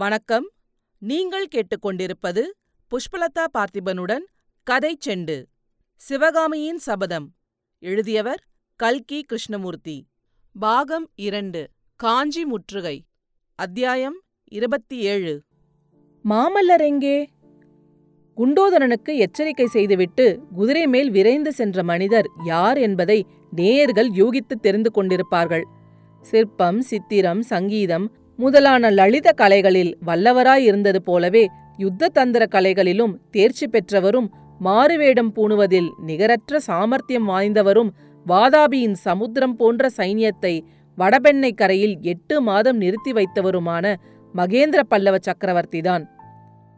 [0.00, 0.50] வணக்கம்.
[0.98, 2.42] நீங்கள் கேட்டுக்கொண்டிருப்பது
[2.90, 4.24] புஷ்பலதா பார்த்திபனுடன்
[4.62, 5.44] கதை செண்டு.
[5.96, 7.34] சிவகாமியின் சபதம்.
[7.78, 8.44] எழுதியவர்
[8.76, 10.06] கல்கி கிருஷ்ணமூர்த்தி.
[10.58, 13.04] பாகம் இரண்டு காஞ்சி முற்றுகை.
[13.54, 15.42] அத்தியாயம் இருபத்தி ஏழு.
[16.28, 17.28] மாமல்லர் எங்கே?
[18.36, 25.62] குண்டோதரனுக்கு எச்சரிக்கை செய்துவிட்டு குதிரை மேல் விரைந்து சென்ற மனிதர் யார் என்பதை நேயர்கள் யூகித்து தெரிந்து கொண்டிருப்பார்கள்.
[26.20, 31.44] சிற்பம் சித்திரம் சங்கீதம் முதலான லலித கலைகளில் வல்லவராயிருந்தது போலவே
[31.76, 34.28] யுத்த தந்திர கலைகளிலும் தேர்ச்சி பெற்றவரும்
[34.60, 37.90] மாறுவேடம் பூணுவதில் நிகரற்ற சாமர்த்தியம் வாய்ந்தவரும்
[38.26, 40.54] வாதாபியின் சமுத்திரம் போன்ற சைன்யத்தை
[40.98, 43.84] வடபெண்ணை கரையில் எட்டு மாதம் நிறுத்தி வைத்தவருமான
[44.34, 46.04] மகேந்திர பல்லவ சக்கரவர்த்திதான்.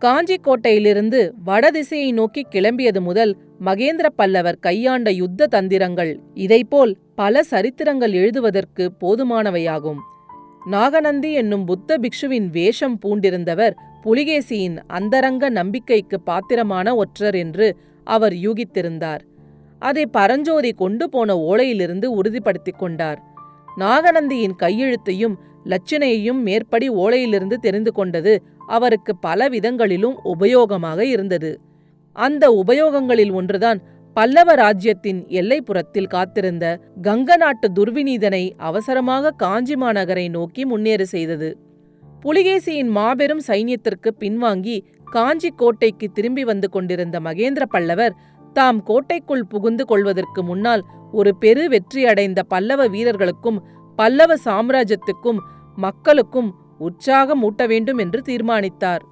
[0.02, 3.32] காஞ்சி கோட்டையிலிருந்து வடதிசையை நோக்கி கிளம்பியது முதல்
[3.64, 10.00] மகேந்திர பல்லவர் கையாண்ட யுத்த தந்திரங்கள் இதைப்போல் பல சரித்திரங்கள் எழுதுவதற்கு போதுமானவையாகும்.
[10.64, 19.20] நாகநந்தி என்னும் புத்த பிக்ஷுவின் வேஷம் பூண்டிருந்தவர் புலிகேசியின் அந்தரங்க நம்பிக்கைக்கு பாத்திரமான ஒற்றர் என்று அவர் யூகித்திருந்தார்.
[19.78, 23.22] அதை பரஞ்சோதி கொண்டு போன ஓலையிலிருந்து உறுதிப்படுத்திக் கொண்டார்.
[23.76, 31.60] நாகநந்தியின் கையெழுத்தையும் லட்சணையையும் மேற்படி ஓலையிலிருந்து தெரிந்து கொண்டது அவருக்கு பல விதங்களிலும் உபயோகமாக இருந்தது.
[32.12, 33.82] அந்த உபயோகங்களில் ஒன்றுதான்
[34.16, 36.64] பல்லவ ராஜ்யத்தின் எல்லைப்புறத்தில் காத்திருந்த
[37.02, 41.48] கங்க நாட்டு துர்விநீதனை அவசரமாக காஞ்சி மாநகரை நோக்கி முன்னேறு செய்தது.
[42.20, 48.16] புலிகேசியின் மாபெரும் சைன்யத்திற்கு பின்வாங்கி காஞ்சி கோட்டைக்கு திரும்பி வந்து கொண்டிருந்த மகேந்திர பல்லவர்
[48.52, 53.58] தாம் கோட்டைக்குள் புகுந்து கொள்வதற்கு முன்னால் ஒரு பெரு வெற்றியடைந்த பல்லவ வீரர்களுக்கும்
[53.96, 55.40] பல்லவ சாம்ராஜ்யத்துக்கும்
[55.76, 59.02] மக்களுக்கும் உற்சாகம் ஊட்ட வேண்டும் என்று தீர்மானித்தார்.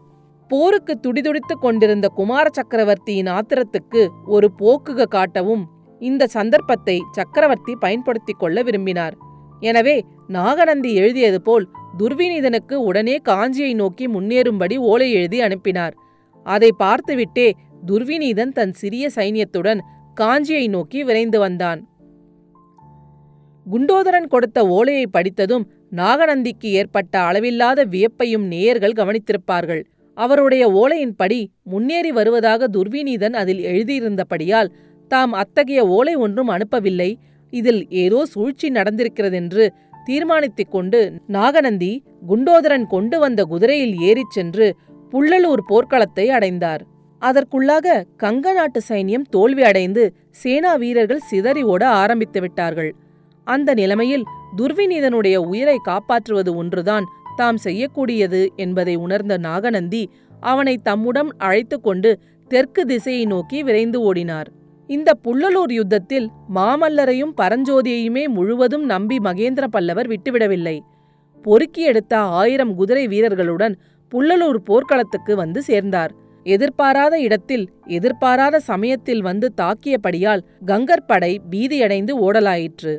[0.50, 5.64] போருக்கு துடிதுடித்துக் கொண்டிருந்த குமார சக்கரவர்த்தியின் ஆத்திரத்துக்கு ஒரு போக்குக காட்டவும்
[6.00, 9.14] இந்த சந்தர்ப்பத்தை சக்கரவர்த்தி பயன்படுத்திக் கொள்ள விரும்பினார்.
[9.60, 11.66] எனவே நாகநந்தி எழுதியது போல்
[11.98, 15.94] துர்விநீதனுக்கு உடனே காஞ்சியை நோக்கி முன்னேறும்படி ஓலை எழுதி அனுப்பினார்.
[16.46, 17.48] அதை பார்த்துவிட்டே
[17.86, 19.80] துர்விநீதன் தன் சிறிய சைன்யத்துடன்
[20.20, 21.80] காஞ்சியை நோக்கி விரைந்து வந்தான்.
[23.66, 29.82] குண்டோதரன் கொடுத்த ஓலையை படித்ததும் நாகநந்திக்கு ஏற்பட்ட அளவில்லாத வியப்பையும் நேயர்கள் கவனித்திருப்பார்கள்.
[30.14, 34.70] அவருடைய ஓலையின்படி முன்னேறி வருவதாக துர்விநீதன் அதில் எழுதியிருந்தபடியால்
[35.08, 37.14] தாம் அத்தகைய ஓலை ஒன்றும் அனுப்பவில்லை.
[37.50, 39.68] இதில் ஏதோ சூழ்ச்சி நடந்திருக்கிறதென்று
[40.04, 44.76] தீர்மானித்துக் கொண்டு நாகநந்தி குண்டோதரன் கொண்டு வந்த குதிரையில் ஏறிச் சென்று
[45.10, 46.82] புள்ளலூர் போர்க்களத்தை அடைந்தார்.
[47.22, 52.94] அதற்குள்ளாக கங்க நாட்டு சைன்யம் தோல்வி அடைந்து சேனா வீரர்கள் சிதறி ஓட ஆரம்பித்து விட்டார்கள்.
[53.44, 54.24] அந்த நிலைமையில்
[54.56, 57.04] துர்விநீதனுடைய உயிரை காப்பாற்றுவது ஒன்றுதான்
[57.36, 60.10] தாம் செய்யக்கூடியது என்பதை உணர்ந்த நாகநந்தி
[60.40, 62.10] அவனை தம்முடன் அழைத்து கொண்டு
[62.50, 64.48] தெற்கு திசையை நோக்கி விரைந்து ஓடினார்.
[64.86, 70.76] இந்த புள்ளலூர் யுத்தத்தில் மாமல்லரையும் பரஞ்சோதியையுமே முழுவதும் நம்பி மகேந்திர பல்லவர் விட்டுவிடவில்லை.
[71.42, 73.76] பொறுக்கி எடுத்த ஆயிரம் குதிரை வீரர்களுடன்
[74.12, 76.12] புள்ளலூர் போர்க்களத்துக்கு வந்து சேர்ந்தார்.
[76.44, 82.94] எதிர்பாராத இடத்தில் எதிர்பாராத சமயத்தில் வந்து தாக்கியபடியால் கங்கர் படை பீதியடைந்து ஓடலாயிற்று.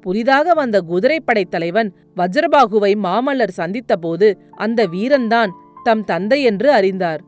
[0.00, 5.48] புதிதாக வந்த குதிரைப்படை தலைவன் வஜ்ரபாகுவை மாமல்லர் சந்தித்தபோது அந்த வீரன்தான்
[5.84, 7.20] தம் தந்தை என்று அறிந்தார்.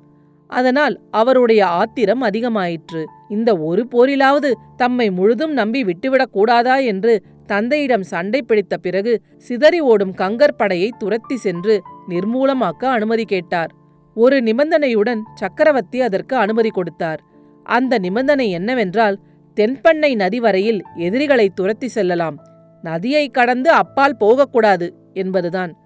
[0.49, 3.05] அதனால் அவருடைய ஆத்திரம் அதிகமாயிற்று.
[3.29, 10.15] இந்த ஒரு போரிலாவது தம்மை முழுதும் நம்பி விட்டுவிடக் கூடாதா என்று தந்தையிடம் சண்டை பிடித்த பிறகு சிதறி ஓடும்
[10.15, 13.71] கங்கர் படையை துரத்தி சென்று நிர்மூலமாக்க அனுமதி கேட்டார்.
[14.15, 17.21] ஒரு நிபந்தனையுடன் சக்கரவர்த்தி அதற்கு அனுமதி கொடுத்தார்.
[17.65, 19.19] அந்த நிபந்தனை என்னவென்றால்
[19.57, 22.51] தென்பண்ணை நதி வரையில் எதிரிகளை துரத்தி செல்லலாம்.
[22.83, 25.77] நதியை கடந்து அப்பால் போகக்கூடாது என்பதுதான்.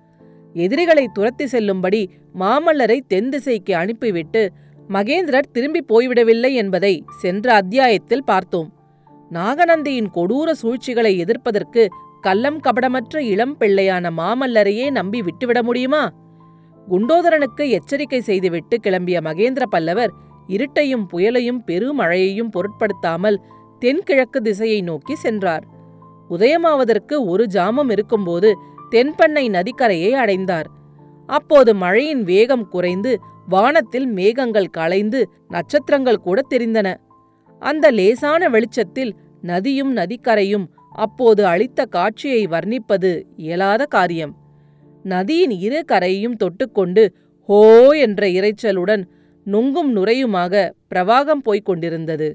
[0.53, 4.53] எதிரிகளை துரத்தி செல்லும்படி மாமல்லரை தென் திசைக்கு அனுப்பிவிட்டு
[4.89, 8.73] மகேந்திரர் திரும்பி போய்விடவில்லை என்பதை சென்ற அத்தியாயத்தில் பார்த்தோம்.
[9.33, 11.89] நாகநந்தியின் கொடூர சூழ்ச்சிகளை எதிர்ப்பதற்கு
[12.21, 16.13] கள்ளம் கபடமற்ற இளம் பிள்ளையான மாமல்லரையே நம்பி விட்டுவிட முடியுமா?
[16.91, 20.13] குண்டோதரனுக்கு எச்சரிக்கை செய்துவிட்டு கிளம்பிய மகேந்திர பல்லவர்
[20.49, 23.43] இருட்டையும் புயலையும் பெருமழையையும் பொருட்படுத்தாமல்
[23.79, 25.75] தென்கிழக்கு திசையை நோக்கி சென்றார்.
[26.31, 28.51] உதயமாவதற்கு ஒரு ஜாமம் இருக்கும்போது
[28.91, 30.69] தென்பண்ணை நதிக்கரையை அடைந்தார்.
[31.27, 33.13] அப்போது மழையின் வேகம் குறைந்து
[33.49, 36.89] வானத்தில் மேகங்கள் களைந்து நட்சத்திரங்கள் கூட தெரிந்தன.
[37.59, 39.13] அந்த லேசான வெளிச்சத்தில்
[39.43, 44.33] நதியும் நதிக்கரையும் அப்போது அளித்த காட்சியை வர்ணிப்பது இயலாத காரியம்.
[45.03, 47.03] நதியின் இரு கரையையும் தொட்டுக்கொண்டு
[47.49, 47.61] ஹோ
[47.93, 49.03] என்ற இரைச்சலுடன்
[49.47, 52.29] நொங்கும் நுரையுமாக பிரவாகம் போய்க் கொண்டிருந்தது.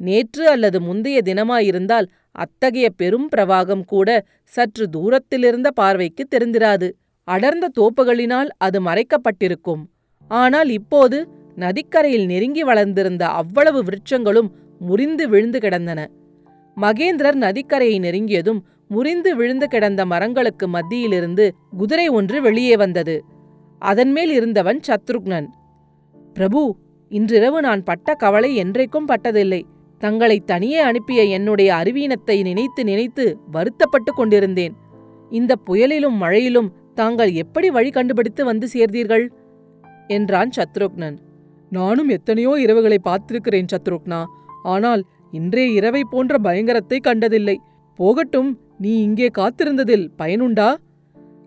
[0.00, 4.08] நேற்று அல்லது முந்தைய தினமாயிருந்தால் அத்தகைய பெரும் பிரவாகம் கூட
[4.44, 6.88] சற்று தூரத்திலிருந்த பார்வைக்கு தெரிந்திராது.
[7.28, 9.82] அடர்ந்த தோப்புகளினால் அது மறைக்கப்பட்டிருக்கும்.
[10.30, 11.18] ஆனால் இப்போது
[11.56, 16.00] நதிக்கரையில் நெருங்கி வளர்ந்திருந்த அவ்வளவு விருட்சங்களும் முறிந்து விழுந்து கிடந்தன.
[16.76, 21.44] மகேந்திரர் நதிக்கரையை நெருங்கியதும் முறிந்து விழுந்து கிடந்த மரங்களுக்கு மத்தியிலிருந்து
[21.76, 23.16] குதிரை ஒன்று வெளியே வந்தது.
[23.82, 25.48] அதன்மேல் இருந்தவன் சத்ருக்னன்.
[26.34, 26.62] பிரபு
[27.10, 29.60] இன்றிரவு நான் பட்ட கவலை என்றைக்கும் பட்டதில்லை.
[30.00, 34.74] தங்களை தனியே அனுப்பிய என்னுடைய அறிவீனத்தை நினைத்து நினைத்து வருத்தப்பட்டு கொண்டிருந்தேன்.
[35.30, 39.24] இந்த புயலிலும் மழையிலும் தாங்கள் எப்படி வழி கண்டுபிடித்து வந்து சேர்ந்தீர்கள்?
[40.08, 41.16] என்றான் சத்ருக்னன்.
[41.70, 44.20] நானும் எத்தனையோ இரவுகளை பார்த்திருக்கிறேன் சத்ருக்னா.
[44.62, 47.56] ஆனால் இன்றைய இரவை போன்ற பயங்கரத்தை கண்டதில்லை.
[47.98, 50.70] போகட்டும் நீ இங்கே காத்திருந்ததில் பயனுண்டா?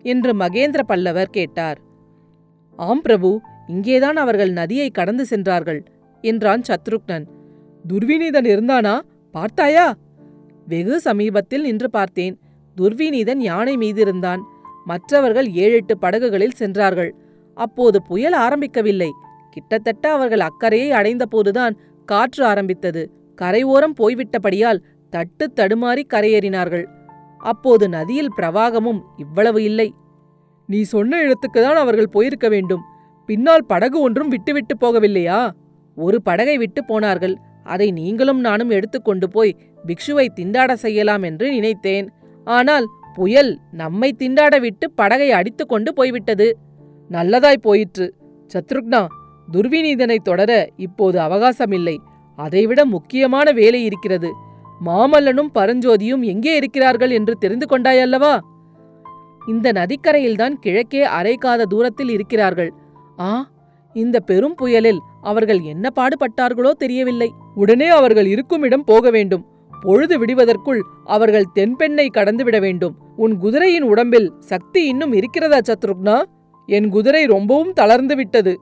[0.02, 1.78] என்று மகேந்திர பல்லவர் கேட்டார்.
[2.78, 3.30] ஆம் பிரபு
[3.66, 5.80] இங்கேதான் அவர்கள் நதியை கடந்து சென்றார்கள்
[6.24, 7.26] என்றான் சத்ருக்னன்.
[7.92, 9.00] துர்விநீதன் இருந்தானா?
[9.30, 9.94] பார்த்தாயா?
[10.68, 12.38] வெகு சமீபத்தில் நின்று பார்த்தேன்.
[12.80, 14.40] துர்விநீதன் யானை மீதிருந்தான்.
[14.84, 17.14] மற்றவர்கள் ஏழெட்டு படகுகளில் சென்றார்கள்.
[17.54, 19.08] அப்போது புயல் ஆரம்பிக்கவில்லை.
[19.50, 23.10] கிட்டத்தட்ட அவர்கள் அக்கறையை அடைந்தபோதுதான் காற்று ஆரம்பித்தது.
[23.34, 26.84] கரையோரம் போய்விட்டபடியால் தட்டு தடுமாறி கரையேறினார்கள்.
[27.38, 29.94] அப்போது நதியில் பிரவாகமும் இவ்வளவு இல்லை.
[30.66, 32.80] நீ சொன்ன இடத்துக்குதான் அவர்கள் போயிருக்க வேண்டும்.
[33.26, 35.50] பின்னால் படகு ஒன்றும் விட்டுவிட்டு போகவில்லையா?
[35.96, 37.36] ஒரு படகை விட்டு போனார்கள்.
[37.64, 42.06] அதை நீங்களும் நானும் எடுத்துக்கொண்டு போய் பிக்ஷுவை திண்டாட செய்யலாம் என்று நினைத்தேன்.
[42.46, 46.48] ஆனால் புயல் நம்மை திண்டாட விட்டு படகை அடித்துக்கொண்டு போய்விட்டது.
[47.10, 48.06] நல்லதாய் போயிற்று.
[48.50, 49.02] சத்ருக்னா
[49.52, 51.96] துர்விநீதனை தொடர இப்போது அவகாசமில்லை.
[52.38, 54.30] அதைவிட முக்கியமான வேலை இருக்கிறது.
[54.84, 58.34] மாமல்லனும் பரஞ்சோதியும் எங்கே இருக்கிறார்கள் என்று தெரிந்து கொண்டாயல்லவா?
[59.48, 62.70] இந்த நதிக்கரையில்தான் கிழக்கே அரைக்காத தூரத்தில் இருக்கிறார்கள்.
[63.20, 63.30] ஆ
[63.94, 67.30] இந்த பெரும் புயலில் அவர்கள் என்ன பாடுபட்டார்களோ தெரியவில்லை.
[67.54, 69.46] உடனே அவர்கள் இருக்கும் இடம் போக வேண்டும்.
[69.80, 72.96] பொழுது விடுவதற்குள் அவர்கள் தென்பெண்ணை கடந்துவிட வேண்டும்.
[73.16, 76.22] உன் குதிரையின் உடம்பில் சக்தி இன்னும் இருக்கிறதா சத்ருக்னா?
[76.66, 78.60] என் குதிரை ரொம்பவும் தளர்ந்து விட்டது.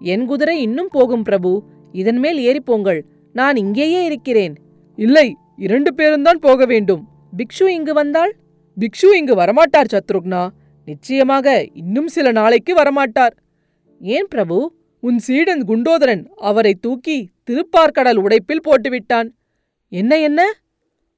[0.00, 1.62] என் குதிரை இன்னும் போகும் பிரபு.
[1.92, 3.02] இதன் மேல் ஏறிப்போங்கள்
[3.32, 4.54] நான் இங்கேயே இருக்கிறேன்.
[4.96, 7.08] இல்லை இரண்டு பேரும்தான் போக வேண்டும்.
[7.36, 8.34] பிக்ஷு இங்கு வந்தால்
[8.80, 10.48] பிக்ஷு இங்கு வரமாட்டார் சத்ருக்னா.
[10.84, 13.36] நிச்சயமாக இன்னும் சில நாளைக்கு வரமாட்டார்.
[14.00, 14.72] ஏன் பிரபு?
[15.06, 17.16] உன் சீடன் குண்டோதரன் அவரை தூக்கி
[17.48, 19.28] திருப்பார்கடல் உடைப்பில் போட்டுவிட்டான்.
[19.92, 20.40] என்ன என்ன?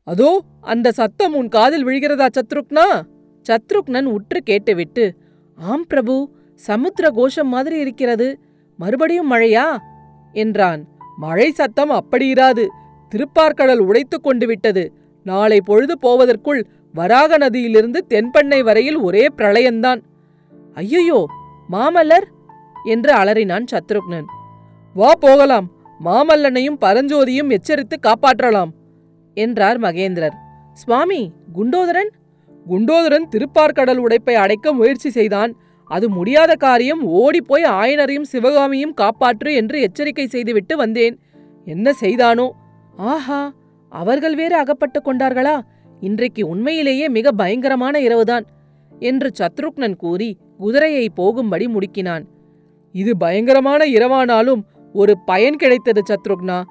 [0.06, 0.30] அதோ
[0.64, 2.86] அந்த சத்தம் உன் காதில் விழுகிறதா சத்ருக்னா?
[3.46, 5.04] சத்ருக்னன் உற்று கேட்டுவிட்டு
[5.58, 6.14] ஆம் பிரபு
[6.60, 8.28] சமுத்திர கோஷம் மாதிரி இருக்கிறது.
[8.78, 9.66] மறுபடியும் மழையா?
[10.34, 10.82] என்றான்.
[11.16, 12.64] மழை சத்தம் அப்படி இராது.
[13.12, 14.84] திருப்பார்கடல் உடைத்துக் கொண்டு விட்டது.
[15.26, 16.60] நாளை பொழுது போவதற்குள்
[16.94, 20.02] வராக நதியிலிருந்து தென்பண்ணை வரையில் ஒரே பிரளயந்தான்
[20.76, 21.20] ஐயையோ
[21.68, 22.26] மாமல்லர்!
[22.88, 24.28] என்று அலறினான் சத்ருக்னன்.
[24.94, 25.66] வா போகலாம்.
[26.04, 28.70] மாமல்லனையும் பரஞ்சோதியும் எச்சரித்து காப்பாற்றலாம்
[29.36, 30.36] என்றார் மகேந்திரர்.
[30.72, 32.10] சுவாமி குண்டோதரன்?
[32.66, 35.52] குண்டோதரன் திருப்பார்கடல் உடைப்பை அடைக்க முயற்சி செய்தான்.
[35.90, 37.02] அது முடியாத காரியம்.
[37.02, 41.18] ஓடிப்போய் ஆயனரையும் சிவகாமியும் காப்பாற்று என்று எச்சரிக்கை செய்துவிட்டு வந்தேன்.
[41.64, 42.46] என்ன செய்தானோ?
[42.96, 43.52] ஆஹா!
[43.92, 45.60] அவர்கள் வேறு அகப்பட்டுக் கொண்டார்களா?
[46.00, 48.44] இன்றைக்கு உண்மையிலேயே மிக பயங்கரமான இரவுதான்
[48.98, 52.24] என்று சத்ருக்னன் கூறி குதிரையை போகும்படி முடுக்கினான்.
[52.94, 54.62] இது பயங்கரமான இரவானாலும்
[54.94, 56.62] ஒரு பயன் கிடைத்தது சத்ருக்னா.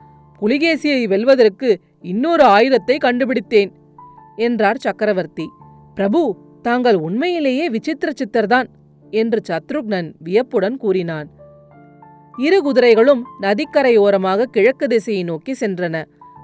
[0.41, 1.69] புலிகேசியை வெல்வதற்கு
[2.01, 3.71] இன்னொரு ஆயுதத்தை கண்டுபிடித்தேன்
[4.35, 5.45] என்றார் சக்கரவர்த்தி.
[5.95, 6.21] பிரபு
[6.61, 8.67] தாங்கள் உண்மையிலேயே விசித்திர சித்தர்தான்
[9.11, 11.27] என்று சத்ருக்னன் வியப்புடன் கூறினான்.
[12.37, 16.03] இரு குதிரைகளும் நதிக்கரையோரமாக கிழக்கு திசையை நோக்கி சென்றன.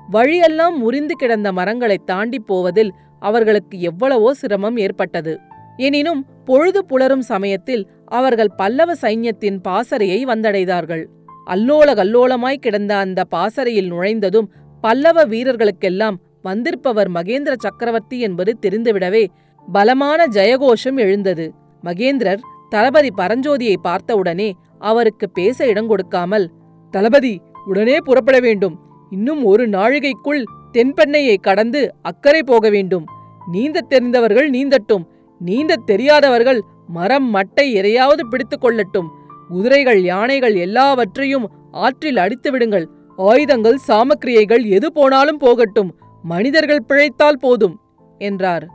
[0.09, 5.33] வழியெல்லாம் முறிந்து கிடந்த மரங்களை தாண்டி போவதில் அவர்களுக்கு எவ்வளவோ சிரமம் ஏற்பட்டது.
[5.77, 11.05] எனினும் பொழுது புலரும் சமயத்தில் அவர்கள் பல்லவ சைன்யத்தின் பாசறையை வந்தடைந்தார்கள்.
[11.47, 19.27] அல்லோல கல்லோலமாய் கிடந்த அந்த பாசறையில் நுழைந்ததும் பல்லவ வீரர்களுக்கெல்லாம் வந்திருப்பவர் மகேந்திர சக்கரவர்த்தி என்பது தெரிந்துவிடவே
[19.71, 21.53] பலமான ஜெயகோஷம் எழுந்தது.
[21.83, 26.51] மகேந்திரர் தளபதி பரஞ்சோதியை பார்த்தவுடனே அவருக்கு பேச இடம் கொடுக்காமல்
[26.91, 28.79] தளபதி உடனே புறப்பட வேண்டும்.
[29.09, 33.05] இன்னும் ஒரு நாழிகைக்குள் தென்பெண்ணையை கடந்து அக்கறை போக வேண்டும்.
[33.51, 35.03] நீந்தத் தெரிந்தவர்கள் நீந்தட்டும்.
[35.45, 39.09] நீந்தத் தெரியாதவர்கள் மரம் மட்டை எதையாவது பிடித்துக் கொள்ளட்டும்.
[39.49, 42.85] குதிரைகள் யானைகள் எல்லாவற்றையும் ஆற்றில் அடித்து விடுங்கள்.
[43.17, 45.91] ஆயுதங்கள் சாமக்கிரியைகள் எது போனாலும் போகட்டும்.
[46.23, 47.75] மனிதர்கள் பிழைத்தால் போதும்
[48.17, 48.65] என்றார்.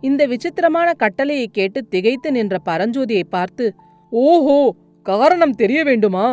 [0.00, 3.64] இந்த விசித்திரமான கட்டளையை கேட்டு திகைத்து நின்ற பரஞ்சோதியை பார்த்து
[4.12, 4.58] ஓஹோ
[5.06, 6.26] காரணம் தெரிய வேண்டுமா?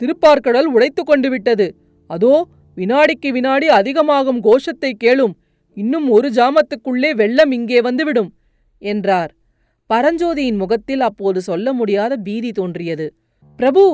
[0.00, 1.66] திருப்பார்கடல் உடைத்து கொண்டு விட்டது.
[2.10, 2.34] அதோ
[2.76, 5.34] வினாடிக்கு வினாடி அதிகமாகும் கோஷத்தை கேளும்.
[5.76, 8.30] இன்னும் ஒரு ஜாமத்துக்குள்ளே வெள்ளம் இங்கே வந்துவிடும்
[8.82, 9.32] என்றார்.
[9.90, 13.06] பரஞ்சோதியின் முகத்தில் அப்போது சொல்ல முடியாத பீதி தோன்றியது.
[13.58, 13.84] பிரபு!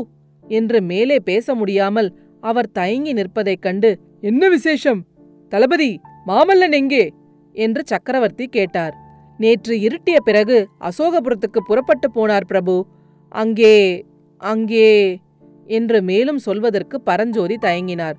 [0.47, 2.09] என்று மேலே பேச முடியாமல்
[2.41, 5.01] அவர் தயங்கி நிற்பதைக் கண்டு என்ன விசேஷம்?
[5.53, 5.91] தளபதி
[6.27, 7.05] மாமல்லன் எங்கே?
[7.55, 8.95] என்று சக்கரவர்த்தி கேட்டார்.
[9.41, 12.77] நேற்று இருட்டிய பிறகு அசோகபுரத்துக்கு புறப்பட்டு போனார் பிரபு.
[13.35, 14.05] அங்கே
[14.43, 15.19] அங்கே
[15.69, 18.17] என்று மேலும் சொல்வதற்கு பரஞ்சோதி தயங்கினார்.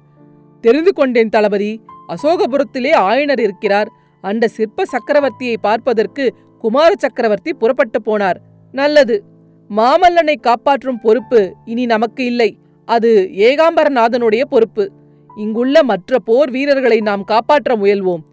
[0.63, 1.71] தெரிந்து கொண்டேன் தளபதி
[2.09, 3.89] அசோகபுரத்திலே ஆயனர் இருக்கிறார்.
[4.23, 6.23] அந்த சிற்ப சக்கரவர்த்தியை பார்ப்பதற்கு
[6.61, 8.39] குமார சக்கரவர்த்தி புறப்பட்டு போனார்.
[8.71, 9.23] நல்லது.
[9.69, 12.57] மாமல்லனை காப்பாற்றும் பொறுப்பு இனி நமக்கு இல்லை.
[12.85, 14.91] அது ஏகாம்பரநாதனுடைய பொறுப்பு.
[15.37, 18.23] இங்குள்ள மற்ற போர் வீரர்களை நாம் காப்பாற்ற முயல்வோம்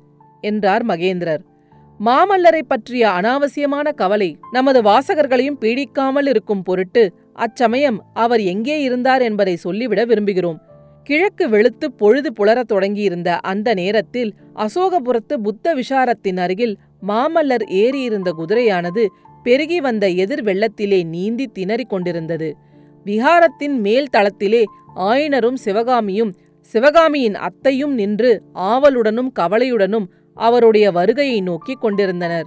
[0.40, 1.43] என்றார் மகேந்திரர்.
[2.00, 10.04] மாமல்லரை பற்றிய அனாவசியமான கவலை நமது வாசகர்களையும் பீடிக்காமல் இருக்கும் பொருட்டு அச்சமயம் அவர் எங்கே இருந்தார் என்பதை சொல்லிவிட
[10.04, 10.59] விரும்புகிறோம்.
[11.04, 19.06] கிழக்கு வெளுத்து பொழுது புலரத் தொடங்கியிருந்த அந்த நேரத்தில் அசோகபுரத்து புத்த விஷாரத்தின் அருகில் மாமல்லர் ஏறியிருந்த குதிரையானது
[19.42, 22.56] பெருகி வந்த எதிர் வெள்ளத்திலே நீந்தி திணறிக் கொண்டிருந்தது.
[23.06, 24.62] விஹாரத்தின் மேல் தளத்திலே
[24.96, 32.46] ஆயனரும் சிவகாமியும் சிவகாமியின் அத்தையும் நின்று ஆவலுடனும் கவலையுடனும் அவருடைய வருகையை நோக்கிக் கொண்டிருந்தனர்.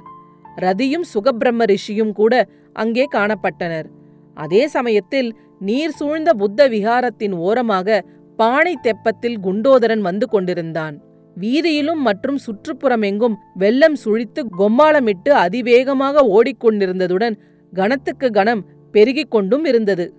[0.56, 2.34] ரதியும் சுகபிரம்ம ரிஷியும் கூட
[2.74, 3.88] அங்கே காணப்பட்டனர்.
[4.34, 8.04] அதே சமயத்தில் நீர் சூழ்ந்த புத்த விஹாரத்தின் ஓரமாக
[8.36, 10.96] பானை தெப்பத்தில் குண்டோதரன் வந்து கொண்டிருந்தான்.
[11.40, 17.38] வீதியிலும் மற்றும் சுற்றுப்புறமெங்கும் வெள்ளம் சுழித்து கொம்மாளமிட்டு அதிவேகமாக ஓடிக்கொண்டிருந்ததுடன்
[17.74, 20.14] கணத்துக்கு கணம் பெருகிக் கொண்டும் இருந்தது.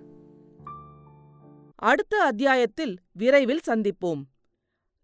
[1.75, 4.21] அடுத்த அத்தியாயத்தில் விரைவில் சந்திப்போம்.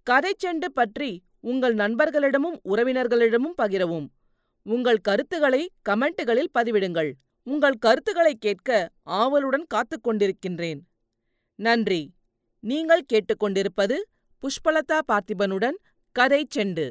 [0.09, 4.07] கதைச்செண்டு பற்றி உங்கள் நண்பர்களிடமும் உறவினர்களிடமும் பகிரவும்.
[4.63, 7.11] உங்கள் கருத்துக்களை கமெண்ட்டுகளில் பதிவிடுங்கள்.
[7.43, 10.79] உங்கள் கருத்துக்களை கேட்க ஆவலுடன் காத்துக் கொண்டிருக்கின்றேன்.
[11.55, 12.13] நன்றி.
[12.59, 13.95] நீங்கள் கேட்டுக்கொண்டிருப்பது
[14.41, 15.75] புஷ்பலதா பார்த்திபனுடன்
[16.15, 16.85] கதை செண்டு